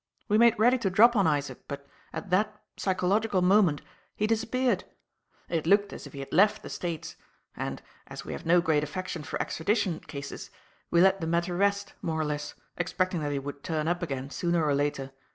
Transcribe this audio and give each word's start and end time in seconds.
We 0.27 0.39
made 0.39 0.57
ready 0.57 0.79
to 0.79 0.89
drop 0.89 1.15
on 1.15 1.27
Isaac, 1.27 1.59
but, 1.67 1.85
at 2.11 2.31
that 2.31 2.59
psychological 2.75 3.43
moment, 3.43 3.83
he 4.15 4.25
disappeared. 4.25 4.83
It 5.47 5.67
looked, 5.67 5.93
as 5.93 6.07
if 6.07 6.13
he 6.13 6.21
had 6.21 6.33
left 6.33 6.63
the 6.63 6.71
States, 6.71 7.15
and, 7.55 7.83
as 8.07 8.25
we 8.25 8.33
have 8.33 8.43
no 8.43 8.61
great 8.61 8.83
affection 8.83 9.21
for 9.21 9.39
extradition 9.39 9.99
cases, 9.99 10.49
we 10.89 11.01
let 11.01 11.21
the 11.21 11.27
matter 11.27 11.55
rest, 11.55 11.93
more 12.01 12.19
or 12.19 12.25
less, 12.25 12.55
expecting 12.77 13.19
that 13.19 13.31
he 13.31 13.37
would 13.37 13.63
turn 13.63 13.87
up 13.87 14.01
again, 14.01 14.31
sooner 14.31 14.65
or 14.65 14.73
later. 14.73 15.11